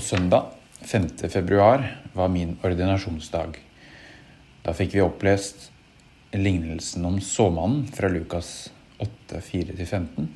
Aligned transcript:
På 0.00 0.06
søndag 0.06 0.46
5. 0.80 1.08
februar 1.28 2.00
var 2.12 2.28
min 2.28 2.54
ordinasjonsdag. 2.64 3.58
Da 4.64 4.72
fikk 4.72 4.94
vi 4.94 5.02
opplest 5.04 5.66
lignelsen 6.32 7.04
om 7.04 7.18
såmannen 7.20 7.82
fra 7.92 8.08
Lukas 8.08 8.70
8, 8.96 9.42
4-15. 9.44 10.30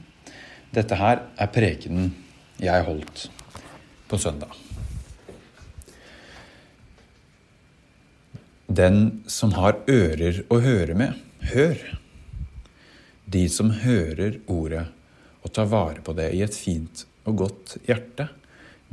Dette 0.68 0.98
her 1.00 1.22
er 1.40 1.52
prekenen 1.56 2.12
jeg 2.60 2.84
holdt 2.90 3.24
på 4.12 4.20
søndag. 4.20 4.52
Den 8.68 9.24
som 9.24 9.56
har 9.56 9.80
ører 9.88 10.44
å 10.52 10.60
høre 10.60 11.00
med, 11.06 11.16
hør. 11.56 11.88
De 13.24 13.48
som 13.48 13.72
hører 13.80 14.42
ordet 14.44 14.90
og 15.40 15.56
tar 15.56 15.72
vare 15.72 16.04
på 16.04 16.20
det 16.20 16.34
i 16.36 16.44
et 16.44 16.62
fint 16.66 17.08
og 17.24 17.46
godt 17.46 17.78
hjerte, 17.88 18.28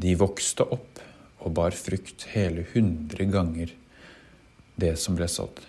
de 0.01 0.15
vokste 0.17 0.65
opp 0.65 1.01
og 1.41 1.53
bar 1.57 1.75
frukt 1.77 2.27
hele 2.33 2.65
hundre 2.73 3.27
ganger 3.29 3.73
det 4.81 4.95
som 4.99 5.17
ble 5.17 5.27
sådd. 5.29 5.61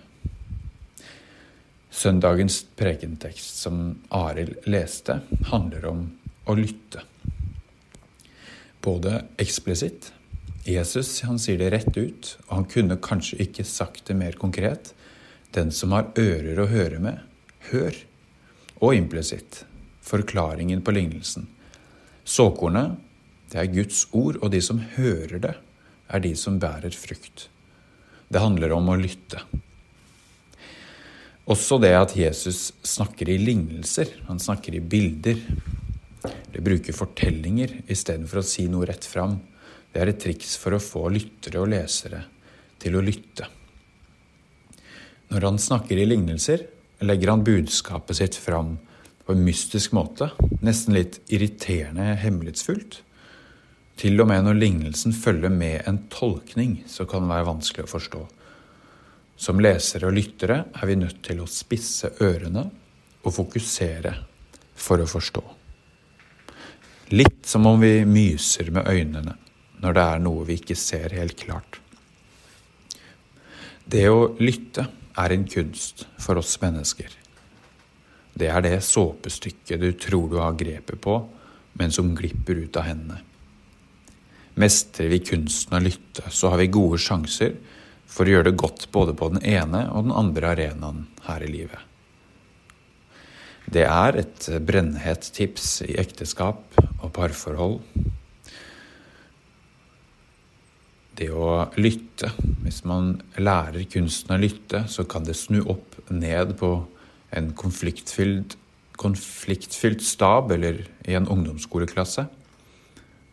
Søndagens 1.93 2.63
prekentekst 2.79 3.61
som 3.65 3.83
Arild 4.17 4.65
leste, 4.71 5.21
handler 5.51 5.87
om 5.91 6.05
å 6.49 6.57
lytte. 6.57 7.05
Både 8.83 9.21
eksplisitt 9.41 10.11
Jesus 10.65 11.21
han 11.27 11.41
sier 11.43 11.59
det 11.59 11.73
rett 11.75 11.97
ut, 11.97 12.29
og 12.47 12.53
han 12.55 12.69
kunne 12.71 13.01
kanskje 13.03 13.41
ikke 13.45 13.67
sagt 13.67 14.07
det 14.09 14.15
mer 14.19 14.37
konkret. 14.39 14.93
Den 15.53 15.73
som 15.75 15.93
har 15.93 16.13
ører 16.19 16.61
å 16.63 16.69
høre 16.71 17.01
med, 17.03 17.19
hør. 17.73 17.97
Og 18.79 18.95
implisitt 18.95 19.65
forklaringen 20.03 20.83
på 20.83 20.95
lignelsen. 20.95 21.49
Såkornet 22.25 22.95
det 23.53 23.61
er 23.61 23.75
Guds 23.75 24.07
ord, 24.17 24.39
og 24.41 24.53
de 24.55 24.63
som 24.65 24.81
hører 24.97 25.39
det, 25.43 25.53
er 26.13 26.25
de 26.25 26.33
som 26.37 26.59
bærer 26.61 26.95
frukt. 26.97 27.49
Det 28.33 28.41
handler 28.41 28.73
om 28.73 28.89
å 28.89 28.97
lytte. 28.97 29.43
Også 31.53 31.77
det 31.83 31.93
at 31.99 32.15
Jesus 32.17 32.71
snakker 32.87 33.29
i 33.29 33.39
lignelser, 33.41 34.15
han 34.29 34.41
snakker 34.41 34.77
i 34.79 34.81
bilder. 34.81 35.41
Det 36.53 36.63
bruker 36.65 36.97
fortellinger 36.97 37.81
istedenfor 37.91 38.41
å 38.41 38.47
si 38.47 38.69
noe 38.71 38.87
rett 38.89 39.05
fram. 39.05 39.41
Det 39.93 40.01
er 40.01 40.13
et 40.13 40.23
triks 40.23 40.55
for 40.61 40.77
å 40.77 40.81
få 40.81 41.09
lyttere 41.13 41.61
og 41.61 41.73
lesere 41.75 42.23
til 42.81 42.97
å 42.97 43.05
lytte. 43.05 43.49
Når 45.33 45.49
han 45.49 45.61
snakker 45.61 45.99
i 45.99 46.07
lignelser, 46.09 46.65
legger 47.03 47.35
han 47.35 47.45
budskapet 47.45 48.21
sitt 48.21 48.39
fram 48.39 48.77
på 49.27 49.35
en 49.35 49.45
mystisk 49.45 49.95
måte, 49.97 50.31
nesten 50.65 50.97
litt 50.97 51.21
irriterende 51.33 52.15
hemmelighetsfullt. 52.23 53.03
Til 54.01 54.21
og 54.23 54.29
med 54.31 54.47
når 54.47 54.59
lignelsen 54.59 55.15
følger 55.15 55.53
med 55.53 55.87
en 55.89 56.01
tolkning, 56.13 56.83
så 56.89 57.07
kan 57.09 57.25
det 57.25 57.35
være 57.35 57.49
vanskelig 57.51 57.87
å 57.87 57.93
forstå. 57.93 58.23
Som 59.37 59.61
lesere 59.63 60.09
og 60.09 60.17
lyttere 60.17 60.59
er 60.73 60.89
vi 60.89 60.99
nødt 60.99 61.23
til 61.27 61.43
å 61.43 61.51
spisse 61.51 62.13
ørene 62.23 62.67
og 63.23 63.35
fokusere 63.35 64.15
for 64.79 65.03
å 65.03 65.09
forstå. 65.09 65.43
Litt 67.13 67.45
som 67.47 67.67
om 67.69 67.81
vi 67.83 68.05
myser 68.09 68.71
med 68.73 68.89
øynene 68.89 69.37
når 69.83 69.97
det 69.97 70.05
er 70.09 70.23
noe 70.23 70.47
vi 70.47 70.57
ikke 70.61 70.79
ser 70.79 71.15
helt 71.19 71.37
klart. 71.41 71.81
Det 73.85 74.07
å 74.09 74.31
lytte 74.39 74.87
er 75.19 75.35
en 75.35 75.45
kunst 75.51 76.07
for 76.23 76.39
oss 76.41 76.55
mennesker. 76.63 77.11
Det 78.33 78.49
er 78.49 78.63
det 78.65 78.79
såpestykket 78.87 79.83
du 79.83 79.91
tror 80.01 80.31
du 80.31 80.39
har 80.41 80.57
grepet 80.57 81.01
på, 81.03 81.19
men 81.77 81.93
som 81.93 82.15
glipper 82.17 82.63
ut 82.63 82.79
av 82.79 82.87
hendene. 82.89 83.19
Mestrer 84.61 85.09
vi 85.09 85.23
kunsten 85.25 85.79
å 85.79 85.81
lytte, 85.81 86.27
så 86.29 86.53
har 86.53 86.61
vi 86.61 86.73
gode 86.73 86.99
sjanser 87.01 87.55
for 88.13 88.29
å 88.29 88.35
gjøre 88.35 88.51
det 88.51 88.61
godt 88.61 88.91
både 88.93 89.15
på 89.17 89.31
den 89.33 89.45
ene 89.49 89.87
og 89.91 90.09
den 90.09 90.17
andre 90.17 90.53
arenaen 90.53 91.07
her 91.25 91.45
i 91.45 91.49
livet. 91.49 91.81
Det 93.73 93.87
er 93.89 94.19
et 94.21 94.49
brennhett 94.67 95.31
tips 95.33 95.79
i 95.87 95.95
ekteskap 96.01 96.77
og 96.99 97.09
parforhold. 97.17 97.79
Det 101.17 101.31
å 101.33 101.69
lytte. 101.79 102.33
Hvis 102.65 102.83
man 102.89 103.15
lærer 103.39 103.87
kunsten 103.89 104.35
å 104.35 104.41
lytte, 104.41 104.85
så 104.89 105.07
kan 105.09 105.25
det 105.25 105.39
snu 105.39 105.63
opp 105.63 105.97
ned 106.11 106.57
på 106.61 106.75
en 107.33 107.53
konfliktfylt, 107.57 108.59
konfliktfylt 109.01 110.05
stab 110.05 110.53
eller 110.53 110.83
i 111.09 111.17
en 111.17 111.31
ungdomsskoleklasse. 111.31 112.27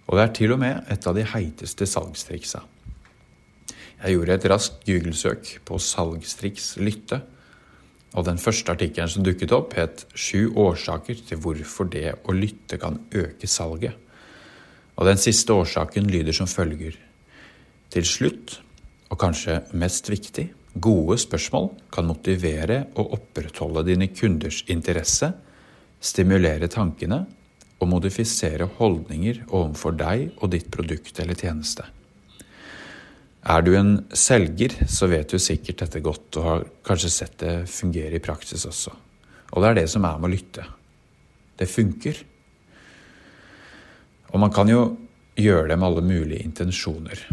Og 0.10 0.18
det 0.18 0.24
er 0.24 0.32
til 0.34 0.54
og 0.56 0.62
med 0.62 0.88
et 0.90 1.06
av 1.06 1.14
de 1.14 1.24
heiteste 1.36 1.86
salgstriksa. 1.86 2.64
Jeg 4.00 4.16
gjorde 4.16 4.38
et 4.40 4.48
raskt 4.50 4.86
Google-søk 4.88 5.52
på 5.68 5.78
salgstriks 5.84 6.72
lytte, 6.82 7.20
og 8.18 8.26
den 8.26 8.42
første 8.42 8.74
artikkelen 8.74 9.12
som 9.12 9.26
dukket 9.26 9.54
opp, 9.54 9.76
het 9.78 10.06
'Sju 10.16 10.56
årsaker 10.56 11.20
til 11.28 11.38
hvorfor 11.38 11.92
det 11.92 12.16
å 12.26 12.34
lytte 12.34 12.80
kan 12.80 12.98
øke 13.14 13.46
salget'. 13.48 13.94
Og 14.98 15.06
den 15.06 15.18
siste 15.18 15.54
årsaken 15.54 16.10
lyder 16.10 16.34
som 16.34 16.48
følger. 16.48 16.96
Til 17.90 18.06
slutt, 18.06 18.62
og 19.10 19.18
kanskje 19.20 19.64
mest 19.74 20.10
viktig, 20.10 20.50
gode 20.82 21.18
spørsmål 21.18 21.70
kan 21.92 22.06
motivere 22.06 22.88
og 22.96 23.14
opprettholde 23.14 23.86
dine 23.86 24.08
kunders 24.08 24.64
interesse, 24.68 25.34
stimulere 26.02 26.68
tankene 26.68 27.26
og 27.80 27.88
modifisere 27.88 28.68
holdninger 28.80 29.46
overfor 29.48 29.96
deg 29.96 30.30
og 30.38 30.52
ditt 30.54 30.68
produkt 30.74 31.20
eller 31.24 31.38
tjeneste. 31.40 31.86
Er 33.50 33.64
du 33.64 33.72
en 33.78 33.94
selger, 34.12 34.74
så 34.92 35.08
vet 35.08 35.32
du 35.32 35.40
sikkert 35.40 35.86
dette 35.86 36.02
godt 36.04 36.40
og 36.42 36.48
har 36.48 36.66
kanskje 36.86 37.12
sett 37.14 37.38
det 37.40 37.54
fungere 37.72 38.20
i 38.20 38.24
praksis 38.24 38.66
også. 38.68 38.92
Og 39.56 39.64
det 39.64 39.70
er 39.70 39.80
det 39.80 39.88
som 39.90 40.06
er 40.06 40.20
med 40.20 40.30
å 40.30 40.34
lytte. 40.34 40.66
Det 41.60 41.70
funker. 41.72 42.20
Og 44.30 44.44
man 44.44 44.52
kan 44.54 44.70
jo 44.70 44.84
gjøre 45.40 45.72
det 45.72 45.80
med 45.80 45.88
alle 45.88 46.04
mulige 46.06 46.44
intensjoner. 46.44 47.24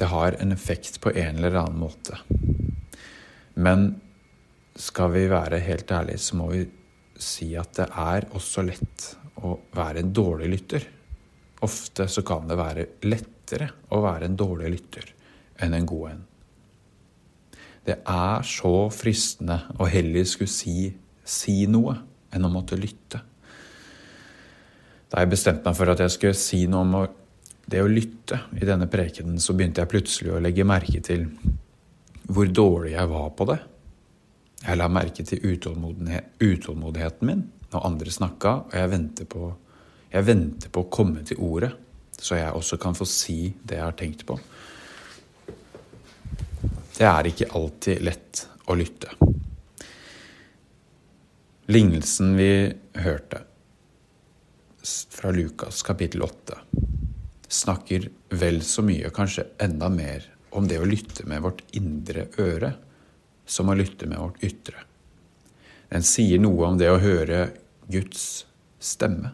Det 0.00 0.10
har 0.10 0.36
en 0.40 0.52
effekt 0.52 0.98
på 1.00 1.14
en 1.14 1.38
eller 1.38 1.62
annen 1.62 1.78
måte. 1.78 2.18
Men 3.54 3.94
skal 4.80 5.14
vi 5.14 5.26
være 5.30 5.62
helt 5.62 5.90
ærlige, 5.92 6.18
så 6.18 6.36
må 6.40 6.50
vi 6.52 6.66
si 7.20 7.52
at 7.58 7.74
det 7.76 7.88
er 7.88 8.26
også 8.34 8.64
lett 8.66 9.10
å 9.46 9.56
være 9.76 10.02
en 10.02 10.12
dårlig 10.14 10.48
lytter. 10.54 10.86
Ofte 11.66 12.06
så 12.08 12.24
kan 12.26 12.48
det 12.48 12.58
være 12.58 12.86
lettere 13.06 13.68
å 13.92 14.00
være 14.04 14.28
en 14.28 14.36
dårlig 14.38 14.72
lytter 14.74 15.08
enn 15.60 15.76
en 15.76 15.88
god 15.88 16.10
en. 16.10 16.22
Det 17.84 17.96
er 18.08 18.44
så 18.46 18.74
fristende 18.92 19.58
å 19.80 19.88
heller 19.88 20.26
skulle 20.28 20.52
si, 20.52 20.90
si 21.24 21.64
noe 21.68 21.96
enn 22.30 22.46
å 22.46 22.52
måtte 22.52 22.78
lytte. 22.78 23.20
Da 25.10 25.24
jeg 25.24 25.32
bestemte 25.32 25.66
meg 25.66 25.78
for 25.78 25.90
at 25.90 26.02
jeg 26.04 26.14
skulle 26.14 26.38
si 26.38 26.66
noe 26.70 26.84
om 26.86 26.92
det 27.70 27.82
å 27.82 27.90
lytte 27.90 28.44
i 28.58 28.66
denne 28.66 28.86
prekenen, 28.90 29.40
så 29.42 29.54
begynte 29.56 29.82
jeg 29.82 29.90
plutselig 29.90 30.32
å 30.34 30.42
legge 30.42 30.66
merke 30.66 31.00
til 31.04 31.26
hvor 32.30 32.46
dårlig 32.46 32.94
jeg 32.94 33.10
var 33.10 33.30
på 33.36 33.46
det. 33.50 33.58
Jeg 34.60 34.78
la 34.78 34.88
merke 34.92 35.24
til 35.26 35.42
utålmodigheten 35.50 37.26
min 37.26 37.42
når 37.70 37.86
andre 37.86 38.12
snakka, 38.14 38.54
og 38.68 38.76
jeg 38.76 38.90
venter, 38.90 39.28
på, 39.30 39.50
jeg 40.10 40.26
venter 40.26 40.72
på 40.72 40.84
å 40.84 40.90
komme 40.92 41.24
til 41.26 41.40
ordet, 41.44 41.70
så 42.20 42.36
jeg 42.36 42.52
også 42.52 42.76
kan 42.80 42.96
få 42.96 43.06
si 43.08 43.54
det 43.62 43.78
jeg 43.78 43.86
har 43.86 43.96
tenkt 43.98 44.26
på. 44.28 44.36
Det 46.96 47.06
er 47.08 47.30
ikke 47.30 47.52
alltid 47.56 48.02
lett 48.04 48.42
å 48.68 48.76
lytte. 48.76 49.14
Lignelsen 51.70 52.34
vi 52.36 52.50
hørte 52.98 53.44
fra 55.14 55.30
Lukas 55.30 55.84
kapittel 55.86 56.24
8, 56.26 56.58
snakker 57.48 58.08
vel 58.40 58.60
så 58.66 58.82
mye, 58.84 59.12
kanskje 59.14 59.46
enda 59.62 59.88
mer, 59.92 60.26
om 60.50 60.66
det 60.66 60.80
å 60.80 60.88
lytte 60.88 61.26
med 61.30 61.44
vårt 61.44 61.62
indre 61.78 62.26
øre 62.42 62.72
som 63.46 63.70
å 63.70 63.76
lytte 63.78 64.08
med 64.10 64.18
vårt 64.18 64.42
ytre. 64.46 64.82
Den 65.90 66.06
sier 66.06 66.42
noe 66.42 66.68
om 66.68 66.78
det 66.78 66.90
å 66.90 67.00
høre 67.02 67.50
Guds 67.90 68.46
stemme. 68.78 69.32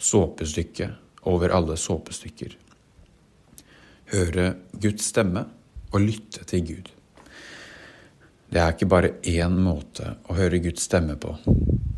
Såpestykke 0.00 0.90
over 1.30 1.52
alle 1.56 1.76
såpestykker. 1.76 2.56
Høre 4.12 4.46
Guds 4.72 5.10
stemme 5.10 5.44
og 5.90 6.04
lytte 6.04 6.44
til 6.48 6.64
Gud. 6.66 6.90
Det 8.50 8.58
er 8.58 8.72
ikke 8.74 8.90
bare 8.90 9.12
én 9.30 9.58
måte 9.62 10.16
å 10.26 10.34
høre 10.34 10.58
Guds 10.62 10.88
stemme 10.88 11.14
på. 11.20 11.36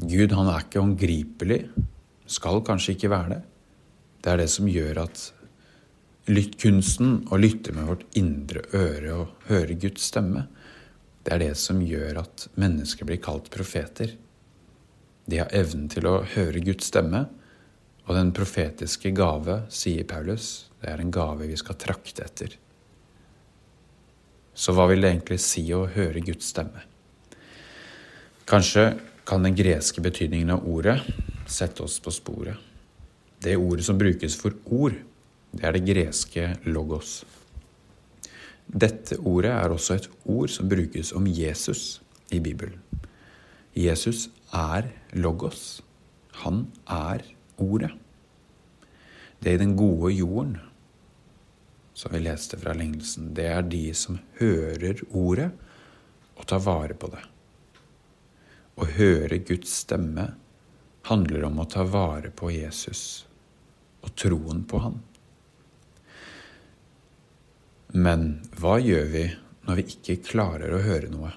Gud 0.02 0.34
han 0.37 0.50
er 0.52 0.66
ikke 0.66 0.82
håndgripelig, 0.82 1.62
skal 2.28 2.60
kanskje 2.66 2.96
ikke 2.96 3.12
være 3.12 3.31
det. 3.37 3.43
Det 4.22 4.32
er 4.32 4.43
det 4.43 4.50
som 4.52 4.69
gjør 4.69 5.05
at 5.06 5.22
kunsten 6.60 7.22
å 7.32 7.38
lytte 7.40 7.72
med 7.75 7.88
vårt 7.88 8.05
indre 8.19 8.62
øre 8.76 9.14
og 9.16 9.48
høre 9.48 9.78
Guds 9.81 10.05
stemme, 10.12 10.46
det 11.22 11.34
er 11.34 11.43
det 11.44 11.55
som 11.58 11.81
gjør 11.82 12.20
at 12.25 12.48
mennesker 12.58 13.06
blir 13.06 13.20
kalt 13.22 13.48
profeter. 13.55 14.16
De 15.26 15.38
har 15.38 15.52
evnen 15.54 15.86
til 15.92 16.06
å 16.08 16.22
høre 16.34 16.64
Guds 16.64 16.88
stemme 16.90 17.26
Og 18.02 18.16
den 18.16 18.32
profetiske 18.34 19.12
gave, 19.14 19.60
sier 19.70 20.02
Paulus, 20.04 20.69
det 20.82 20.90
er 20.90 21.00
en 21.00 21.12
gave 21.14 21.46
vi 21.46 21.56
skal 21.56 21.76
trakte 21.78 22.24
etter. 22.24 22.56
Så 24.54 24.74
hva 24.74 24.88
vil 24.90 25.04
det 25.04 25.12
egentlig 25.12 25.38
si 25.40 25.62
å 25.70 25.84
høre 25.86 26.24
Guds 26.26 26.48
stemme? 26.50 26.82
Kanskje 28.50 28.88
kan 29.24 29.46
den 29.46 29.54
greske 29.54 30.02
betydningen 30.02 30.50
av 30.56 30.66
ordet 30.66 30.98
sette 31.46 31.86
oss 31.86 32.00
på 32.02 32.10
sporet. 32.10 32.58
Det 33.42 33.54
ordet 33.56 33.86
som 33.86 33.98
brukes 33.98 34.34
for 34.38 34.58
ord, 34.66 34.98
det 35.54 35.64
er 35.66 35.78
det 35.78 35.86
greske 35.86 36.48
logos. 36.66 37.20
Dette 38.66 39.19
ordet 39.19 39.54
er 39.54 39.72
også 39.72 39.96
et 39.98 40.10
ord 40.24 40.50
som 40.50 40.69
brukes 40.70 41.14
om 41.14 41.26
Jesus 41.26 42.00
i 42.34 42.40
Bibelen. 42.42 42.80
Jesus 43.76 44.28
er 44.52 44.90
logos. 45.12 45.82
Han 46.44 46.66
er 46.87 47.25
ordet. 47.56 47.93
Det 49.43 49.50
er 49.50 49.58
i 49.58 49.64
den 49.64 49.75
gode 49.76 50.12
jorden, 50.14 50.58
som 51.94 52.14
vi 52.14 52.22
leste 52.22 52.56
fra 52.60 52.75
lignelsen, 52.76 53.32
det 53.37 53.49
er 53.50 53.66
de 53.66 53.84
som 53.96 54.20
hører 54.38 55.02
ordet 55.10 55.50
og 56.38 56.46
tar 56.49 56.62
vare 56.64 56.94
på 56.96 57.10
det. 57.12 57.25
Å 58.81 58.88
høre 58.96 59.43
Guds 59.44 59.75
stemme 59.82 60.31
handler 61.08 61.48
om 61.48 61.60
å 61.60 61.69
ta 61.69 61.84
vare 61.84 62.31
på 62.31 62.52
Jesus 62.55 63.25
og 64.02 64.14
troen 64.19 64.62
på 64.69 64.81
han. 64.82 65.00
Men 67.93 68.40
hva 68.56 68.78
gjør 68.81 69.10
vi 69.12 69.26
når 69.66 69.78
vi 69.78 69.88
ikke 69.93 70.22
klarer 70.31 70.72
å 70.72 70.82
høre 70.87 71.10
noe? 71.12 71.34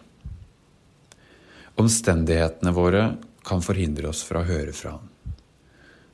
Omstendighetene 1.75 2.71
våre 2.71 3.03
kan 3.45 3.61
forhindre 3.61 4.07
oss 4.09 4.23
fra 4.23 4.41
å 4.41 4.47
høre 4.47 4.71
fra 4.75 4.95
han. 4.95 5.11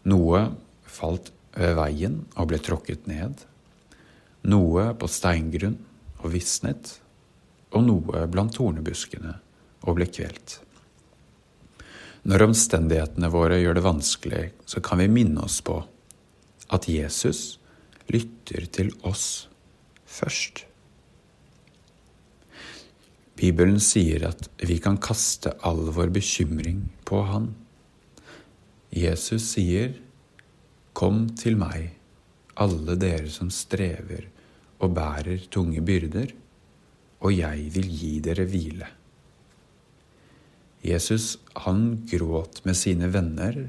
Noe 0.10 0.48
falt 0.90 1.30
ved 1.54 1.75
veien 1.78 2.18
og 2.34 2.50
ble 2.50 2.58
tråkket 2.63 3.06
ned. 3.12 3.44
Noe 4.50 4.88
på 4.98 5.10
steingrunn 5.12 5.78
og 6.22 6.34
visnet, 6.34 6.96
og 7.72 7.86
noe 7.86 8.25
blant 8.31 8.56
tornebuskene 8.58 9.36
og 9.86 9.98
ble 10.00 10.10
kvelt. 10.10 10.58
Når 12.25 12.48
omstendighetene 12.50 13.30
våre 13.34 13.62
gjør 13.62 13.78
det 13.78 13.86
vanskelig, 13.86 14.44
så 14.66 14.81
kan 14.81 15.02
vi 15.02 15.10
minne 15.10 15.46
oss 15.46 15.62
på 15.66 15.80
at 16.72 16.90
Jesus 16.90 17.60
lytter 18.12 18.68
til 18.74 18.92
oss 19.07 19.48
først. 20.06 20.66
Bibelen 23.39 23.80
sier 23.81 24.28
at 24.28 24.50
vi 24.68 24.78
kan 24.83 25.00
kaste 25.01 25.54
all 25.66 25.88
vår 25.95 26.12
bekymring 26.13 26.83
på 27.07 27.24
Han. 27.30 27.51
Jesus 28.92 29.54
sier, 29.54 29.95
Kom 30.94 31.30
til 31.39 31.56
meg, 31.56 31.94
alle 32.60 32.98
dere 33.00 33.30
som 33.31 33.50
strever 33.54 34.28
og 34.83 34.92
bærer 34.98 35.45
tunge 35.54 35.81
byrder, 35.86 36.33
og 37.22 37.31
jeg 37.38 37.69
vil 37.75 37.88
gi 37.88 38.18
dere 38.25 38.45
hvile. 38.50 38.89
Jesus, 40.83 41.38
han 41.56 42.01
gråt 42.10 42.63
med 42.66 42.75
sine 42.78 43.07
venner, 43.13 43.68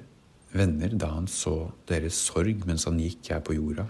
venner 0.56 0.94
da 0.96 1.12
han 1.12 1.28
så 1.28 1.70
deres 1.88 2.16
sorg 2.16 2.64
mens 2.68 2.88
han 2.88 3.00
gikk 3.00 3.34
her 3.34 3.42
på 3.44 3.56
jorda, 3.58 3.86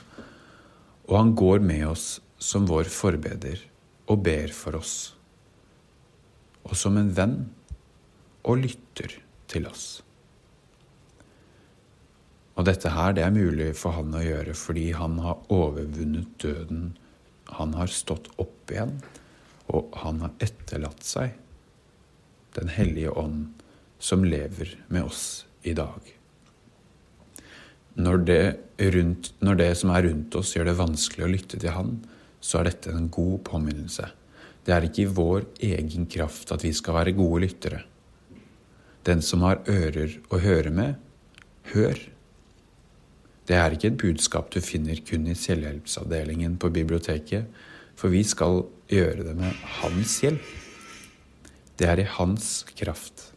og 1.08 1.16
han 1.18 1.34
går 1.38 1.62
med 1.62 1.86
oss 1.92 2.06
som 2.42 2.66
vår 2.66 2.90
forbeder 2.90 3.62
og 4.10 4.24
ber 4.26 4.50
for 4.54 4.80
oss, 4.80 5.14
og 6.68 6.78
som 6.78 6.96
en 6.98 7.12
venn 7.16 7.36
og 8.42 8.62
lytter 8.62 9.18
til 9.50 9.68
oss. 9.70 10.02
Og 12.52 12.66
dette 12.68 12.92
her, 12.92 13.14
det 13.16 13.24
er 13.24 13.34
mulig 13.34 13.70
for 13.78 13.96
han 13.96 14.12
å 14.14 14.22
gjøre 14.22 14.54
fordi 14.58 14.90
han 14.96 15.16
har 15.24 15.40
overvunnet 15.52 16.34
døden. 16.42 16.90
Han 17.56 17.72
har 17.78 17.92
stått 17.92 18.28
opp 18.42 18.72
igjen, 18.72 18.98
og 19.72 19.94
han 20.02 20.20
har 20.24 20.34
etterlatt 20.42 21.06
seg 21.06 21.38
Den 22.52 22.68
hellige 22.68 23.08
ånd, 23.16 23.62
som 23.96 24.26
lever 24.28 24.74
med 24.92 25.06
oss 25.08 25.46
i 25.64 25.72
dag. 25.72 26.04
Når 27.96 28.18
det, 28.28 28.42
rundt, 28.92 29.30
når 29.40 29.56
det 29.56 29.68
som 29.80 29.92
er 29.96 30.04
rundt 30.04 30.36
oss, 30.36 30.50
gjør 30.52 30.68
det 30.68 30.74
vanskelig 30.76 31.24
å 31.24 31.30
lytte 31.32 31.56
til 31.56 31.72
Han, 31.72 31.94
så 32.44 32.60
er 32.60 32.68
dette 32.68 32.92
en 32.92 33.08
god 33.08 33.38
påminnelse. 33.48 34.10
Det 34.62 34.74
er 34.74 34.86
ikke 34.86 35.04
i 35.04 35.10
vår 35.10 35.46
egen 35.72 36.06
kraft 36.10 36.52
at 36.54 36.62
vi 36.62 36.70
skal 36.76 37.00
være 37.00 37.16
gode 37.18 37.42
lyttere. 37.46 37.82
Den 39.02 39.22
som 39.26 39.42
har 39.42 39.64
ører 39.66 40.14
å 40.30 40.38
høre 40.42 40.70
med, 40.70 40.94
hør. 41.72 41.98
Det 43.48 43.58
er 43.58 43.74
ikke 43.74 43.90
et 43.90 43.98
budskap 43.98 44.52
du 44.54 44.60
finner 44.62 45.00
kun 45.02 45.26
i 45.26 45.34
selvhjelpsavdelingen 45.38 46.54
på 46.62 46.70
biblioteket, 46.74 47.48
for 47.98 48.14
vi 48.14 48.22
skal 48.26 48.62
gjøre 48.90 49.26
det 49.26 49.34
med 49.38 49.58
hans 49.80 50.20
hjelp. 50.22 50.46
Det 51.78 51.88
er 51.90 52.04
i 52.04 52.10
hans 52.18 52.62
kraft. 52.78 53.32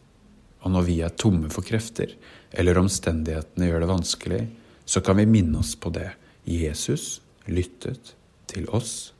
Og 0.62 0.70
når 0.74 0.86
vi 0.86 1.00
er 1.02 1.18
tomme 1.18 1.50
for 1.50 1.66
krefter, 1.66 2.14
eller 2.54 2.78
omstendighetene 2.78 3.66
gjør 3.66 3.82
det 3.82 3.90
vanskelig, 3.90 4.40
så 4.86 5.02
kan 5.02 5.18
vi 5.18 5.26
minne 5.26 5.58
oss 5.58 5.74
på 5.74 5.90
det. 5.94 6.12
Jesus 6.46 7.20
lyttet 7.50 8.14
til 8.46 8.70
oss 8.70 9.10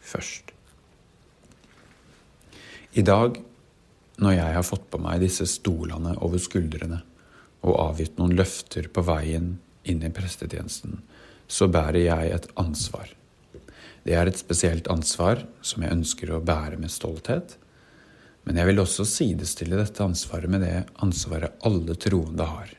først. 0.00 0.54
I 2.92 3.00
dag, 3.00 3.38
når 4.20 4.34
jeg 4.36 4.52
har 4.52 4.64
fått 4.68 4.90
på 4.92 4.98
meg 5.00 5.22
disse 5.22 5.46
stolene 5.48 6.12
over 6.20 6.40
skuldrene 6.42 6.98
og 7.64 7.78
avgitt 7.80 8.18
noen 8.20 8.34
løfter 8.36 8.90
på 8.92 9.04
veien 9.06 9.54
inn 9.88 10.04
i 10.04 10.10
prestetjenesten, 10.12 10.98
så 11.48 11.70
bærer 11.72 12.02
jeg 12.02 12.34
et 12.34 12.50
ansvar. 12.60 13.08
Det 14.04 14.12
er 14.18 14.28
et 14.28 14.36
spesielt 14.36 14.92
ansvar 14.92 15.46
som 15.64 15.86
jeg 15.86 15.96
ønsker 15.96 16.34
å 16.36 16.42
bære 16.44 16.76
med 16.82 16.92
stolthet, 16.92 17.56
men 18.44 18.60
jeg 18.60 18.68
vil 18.68 18.84
også 18.84 19.08
sidestille 19.08 19.80
dette 19.80 20.04
ansvaret 20.04 20.52
med 20.52 20.66
det 20.66 20.76
ansvaret 21.00 21.64
alle 21.64 21.96
troende 21.96 22.44
har. 22.44 22.74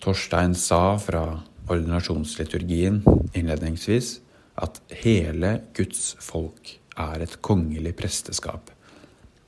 Torstein 0.00 0.56
sa 0.56 0.96
fra 0.96 1.26
ordinasjonsliturgien 1.68 3.02
innledningsvis 3.36 4.22
at 4.62 4.80
hele 5.04 5.58
Guds 5.76 6.14
folk 6.22 6.78
er 7.00 7.24
et 7.24 7.38
kongelig 7.44 7.94
presteskap, 7.98 8.70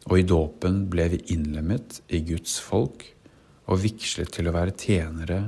og 0.05 0.19
i 0.19 0.27
dåpen 0.29 0.85
ble 0.93 1.09
vi 1.15 1.23
innlemmet 1.35 2.01
i 2.09 2.21
Guds 2.27 2.59
folk 2.63 3.07
og 3.65 3.81
vigslet 3.81 4.33
til 4.35 4.49
å 4.49 4.55
være 4.55 4.77
tjenere 4.77 5.41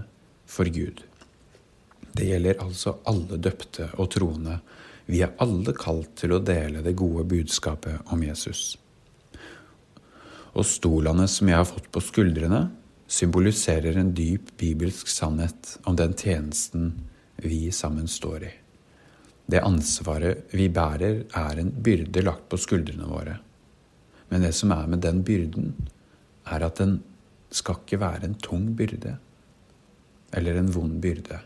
for 0.48 0.69
Gud. 0.72 1.03
Det 2.17 2.31
gjelder 2.31 2.62
altså 2.65 2.96
alle 3.08 3.36
døpte 3.43 3.91
og 4.00 4.08
troende. 4.15 4.60
Vi 5.06 5.20
er 5.22 5.36
alle 5.43 5.74
kalt 5.76 6.15
til 6.20 6.32
å 6.32 6.41
dele 6.41 6.81
det 6.84 6.96
gode 6.96 7.26
budskapet 7.29 8.08
om 8.12 8.22
Jesus. 8.24 8.79
Og 10.56 10.65
stolene 10.65 11.26
som 11.29 11.50
jeg 11.50 11.60
har 11.60 11.69
fått 11.69 11.91
på 11.93 12.00
skuldrene, 12.00 12.70
symboliserer 13.06 14.00
en 14.00 14.15
dyp 14.17 14.55
bibelsk 14.58 15.10
sannhet 15.12 15.76
om 15.86 15.98
den 15.98 16.17
tjenesten 16.17 16.94
vi 17.44 17.69
sammen 17.70 18.08
står 18.10 18.48
i. 18.48 18.55
Det 19.46 19.62
ansvaret 19.62 20.50
vi 20.53 20.69
bærer, 20.69 21.22
er 21.34 21.60
en 21.60 21.70
byrde 21.82 22.22
lagt 22.24 22.48
på 22.50 22.58
skuldrene 22.58 23.06
våre. 23.06 23.36
Men 24.31 24.43
det 24.43 24.55
som 24.58 24.72
er 24.74 24.88
med 24.91 25.05
den 25.05 25.22
byrden, 25.24 25.74
er 26.46 26.65
at 26.67 26.79
den 26.79 26.98
skal 27.55 27.79
ikke 27.84 28.00
være 28.03 28.24
en 28.26 28.34
tung 28.43 28.72
byrde 28.76 29.17
eller 30.34 30.58
en 30.58 30.74
vond 30.74 30.98
byrde. 31.03 31.38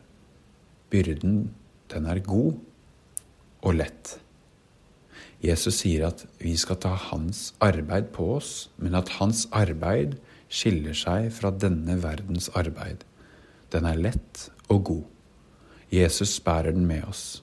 Byrden, 0.91 1.51
den 1.93 2.07
er 2.07 2.23
god 2.25 2.55
og 3.63 3.77
lett. 3.77 4.17
Jesus 5.45 5.81
sier 5.81 6.09
at 6.09 6.25
vi 6.41 6.57
skal 6.61 6.81
ta 6.81 6.95
hans 7.09 7.51
arbeid 7.65 8.11
på 8.17 8.27
oss, 8.37 8.71
men 8.77 8.97
at 8.97 9.13
hans 9.21 9.47
arbeid 9.57 10.19
skiller 10.53 10.97
seg 10.97 11.31
fra 11.33 11.53
denne 11.53 11.97
verdens 12.03 12.51
arbeid. 12.59 13.05
Den 13.73 13.87
er 13.89 14.01
lett 14.01 14.49
og 14.69 14.85
god. 14.89 15.05
Jesus 15.93 16.39
bærer 16.45 16.75
den 16.75 16.87
med 16.89 17.07
oss. 17.09 17.43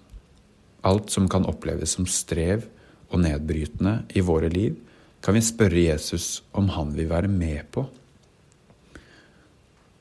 Alt 0.88 1.12
som 1.12 1.28
kan 1.30 1.46
oppleves 1.50 1.98
som 1.98 2.08
strev 2.08 2.66
og 3.12 3.22
nedbrytende 3.24 4.00
i 4.16 4.24
våre 4.24 4.50
liv, 4.52 4.78
kan 5.24 5.36
vi 5.36 5.44
spørre 5.44 5.88
Jesus 5.90 6.42
om 6.56 6.70
han 6.76 6.94
vil 6.96 7.10
være 7.12 7.32
med 7.32 7.66
på 7.74 7.88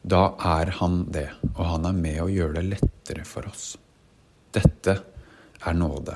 da 0.07 0.37
er 0.39 0.71
han 0.79 1.01
det, 1.11 1.27
og 1.57 1.65
han 1.67 1.87
er 1.89 1.97
med 1.99 2.21
å 2.23 2.31
gjøre 2.31 2.61
det 2.61 2.77
lettere 2.77 3.25
for 3.27 3.49
oss. 3.51 3.73
Dette 4.55 4.95
er 5.67 5.75
nåde, 5.75 6.15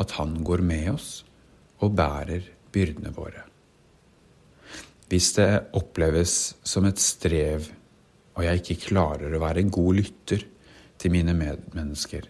at 0.00 0.14
han 0.16 0.38
går 0.46 0.62
med 0.64 0.94
oss 0.94 1.10
og 1.84 1.92
bærer 1.98 2.46
byrdene 2.72 3.12
våre. 3.12 3.44
Hvis 5.10 5.34
det 5.36 5.50
oppleves 5.76 6.54
som 6.64 6.88
et 6.88 7.02
strev, 7.02 7.68
og 8.38 8.46
jeg 8.46 8.62
ikke 8.62 8.86
klarer 8.86 9.36
å 9.36 9.42
være 9.42 9.66
en 9.66 9.74
god 9.74 10.00
lytter 10.00 10.46
til 10.96 11.12
mine 11.12 11.34
medmennesker, 11.36 12.24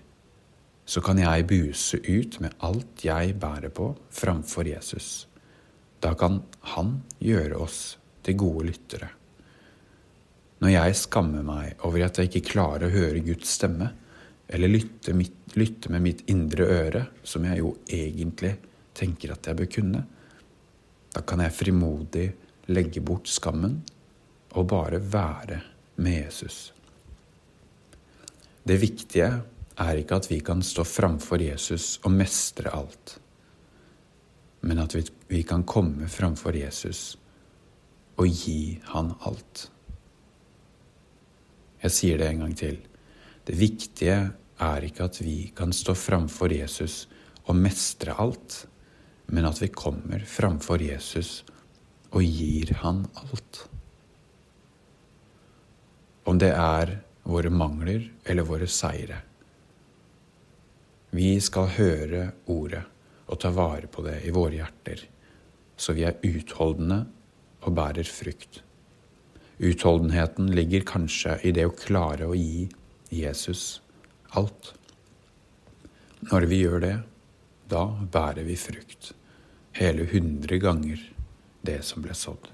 så 0.91 0.99
kan 1.01 1.21
jeg 1.23 1.47
buse 1.47 2.01
ut 2.03 2.41
med 2.43 2.55
alt 2.67 3.05
jeg 3.07 3.37
bærer 3.39 3.71
på, 3.71 3.93
framfor 4.11 4.67
Jesus. 4.67 5.29
Da 6.03 6.17
kan 6.19 6.41
han 6.73 6.97
gjøre 7.23 7.61
oss 7.63 7.79
til 8.27 8.35
gode 8.41 8.65
lyttere. 8.73 9.11
Når 10.61 10.73
jeg 10.73 10.97
skammer 10.99 11.45
meg 11.47 11.85
over 11.87 12.03
at 12.09 12.19
jeg 12.19 12.33
ikke 12.33 12.51
klarer 12.57 12.89
å 12.89 12.97
høre 12.97 13.23
Guds 13.23 13.53
stemme, 13.55 13.93
eller 14.51 14.73
lytte, 14.73 15.15
mitt, 15.15 15.55
lytte 15.55 15.93
med 15.95 16.03
mitt 16.03 16.25
indre 16.33 16.67
øre, 16.67 17.05
som 17.23 17.47
jeg 17.47 17.63
jo 17.63 17.71
egentlig 17.87 18.57
tenker 18.99 19.37
at 19.37 19.47
jeg 19.47 19.61
bør 19.61 19.71
kunne, 19.71 20.03
da 21.15 21.23
kan 21.23 21.45
jeg 21.45 21.55
frimodig 21.55 22.27
legge 22.75 23.05
bort 23.07 23.31
skammen 23.31 23.79
og 24.59 24.67
bare 24.75 24.99
være 24.99 25.63
med 26.03 26.19
Jesus. 26.19 26.59
Det 28.67 28.83
viktige 28.83 29.31
er 29.81 30.01
ikke 30.01 30.21
at 30.21 30.29
vi 30.31 30.41
kan 30.45 30.63
stå 30.65 30.85
framfor 30.85 31.41
Jesus 31.43 31.99
og 32.05 32.13
mestre 32.13 32.73
alt, 32.77 33.17
men 34.61 34.81
at 34.83 34.95
vi, 34.97 35.05
vi 35.31 35.43
kan 35.49 35.65
komme 35.65 36.09
framfor 36.11 36.57
Jesus 36.57 37.17
og 38.21 38.29
gi 38.29 38.77
han 38.93 39.15
alt. 39.25 39.71
Jeg 41.81 41.97
sier 41.97 42.21
det 42.21 42.29
en 42.29 42.43
gang 42.45 42.57
til. 42.59 42.77
Det 43.49 43.57
viktige 43.57 44.19
er 44.61 44.85
ikke 44.85 45.07
at 45.09 45.21
vi 45.25 45.39
kan 45.57 45.73
stå 45.73 45.95
framfor 45.97 46.53
Jesus 46.53 47.07
og 47.49 47.57
mestre 47.57 48.13
alt, 48.21 48.67
men 49.33 49.49
at 49.49 49.63
vi 49.63 49.71
kommer 49.73 50.21
framfor 50.29 50.83
Jesus 50.85 51.41
og 52.11 52.21
gir 52.27 52.75
han 52.83 53.07
alt. 53.23 53.65
Om 56.29 56.39
det 56.39 56.53
er 56.53 56.99
våre 57.25 57.51
mangler 57.51 58.05
eller 58.29 58.47
våre 58.47 58.69
seire. 58.69 59.23
Vi 61.11 61.41
skal 61.43 61.73
høre 61.75 62.25
ordet 62.51 62.85
og 63.31 63.39
ta 63.43 63.51
vare 63.55 63.89
på 63.91 64.03
det 64.07 64.21
i 64.27 64.35
våre 64.35 64.61
hjerter, 64.61 65.03
så 65.77 65.95
vi 65.97 66.05
er 66.07 66.19
utholdende 66.27 67.01
og 67.67 67.75
bærer 67.75 68.07
frukt. 68.07 68.63
Utholdenheten 69.61 70.53
ligger 70.55 70.87
kanskje 70.89 71.37
i 71.45 71.53
det 71.57 71.67
å 71.69 71.75
klare 71.77 72.31
å 72.31 72.37
gi 72.39 72.69
Jesus 73.13 73.81
alt. 74.39 74.73
Når 76.31 76.47
vi 76.51 76.63
gjør 76.63 76.85
det, 76.85 76.97
da 77.71 77.85
bærer 78.13 78.47
vi 78.47 78.57
frukt. 78.61 79.13
Hele 79.77 80.07
hundre 80.11 80.59
ganger 80.63 81.03
det 81.67 81.81
som 81.87 82.03
ble 82.05 82.15
sådd. 82.17 82.49